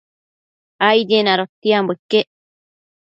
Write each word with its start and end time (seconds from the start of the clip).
Aidien 0.89 1.25
adotiambo 1.33 1.91
iquec 1.97 2.27